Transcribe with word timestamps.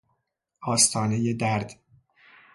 آستانهی 0.61 1.33
درد 1.33 1.79